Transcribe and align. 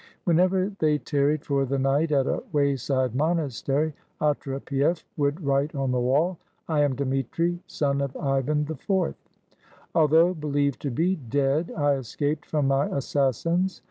Whenever 0.23 0.71
they 0.79 0.97
tarried 0.97 1.45
for 1.45 1.63
the 1.63 1.77
night 1.77 2.11
at 2.11 2.25
a 2.25 2.41
wayside 2.51 3.13
monastery, 3.13 3.93
Otrepief 4.19 5.03
would 5.15 5.39
write 5.45 5.75
on 5.75 5.91
the 5.91 5.99
wall, 5.99 6.39
"I 6.67 6.81
am 6.81 6.95
Dmitri, 6.95 7.59
son 7.67 8.01
of 8.01 8.17
Ivan 8.17 8.67
IV. 8.67 9.13
Although 9.93 10.33
believed 10.33 10.81
to 10.81 10.89
be 10.89 11.17
dead, 11.17 11.71
I 11.77 11.91
escaped 11.97 12.47
from 12.47 12.67
my 12.67 12.87
assassins. 12.87 13.79